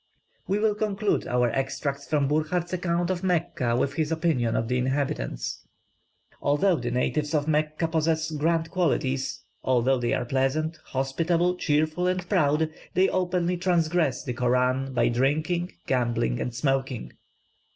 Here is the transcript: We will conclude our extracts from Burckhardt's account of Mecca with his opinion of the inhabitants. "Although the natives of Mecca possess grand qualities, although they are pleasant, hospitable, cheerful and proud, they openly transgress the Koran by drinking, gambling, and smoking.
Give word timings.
We 0.47 0.57
will 0.57 0.73
conclude 0.73 1.27
our 1.27 1.51
extracts 1.51 2.07
from 2.09 2.27
Burckhardt's 2.27 2.73
account 2.73 3.11
of 3.11 3.21
Mecca 3.23 3.75
with 3.75 3.93
his 3.93 4.11
opinion 4.11 4.55
of 4.55 4.67
the 4.67 4.79
inhabitants. 4.79 5.63
"Although 6.41 6.77
the 6.77 6.89
natives 6.89 7.35
of 7.35 7.47
Mecca 7.47 7.87
possess 7.87 8.31
grand 8.31 8.71
qualities, 8.71 9.43
although 9.63 9.99
they 9.99 10.15
are 10.15 10.25
pleasant, 10.25 10.79
hospitable, 10.85 11.55
cheerful 11.55 12.07
and 12.07 12.27
proud, 12.27 12.71
they 12.95 13.09
openly 13.09 13.57
transgress 13.57 14.23
the 14.23 14.33
Koran 14.33 14.91
by 14.91 15.07
drinking, 15.07 15.73
gambling, 15.85 16.39
and 16.41 16.55
smoking. 16.55 17.13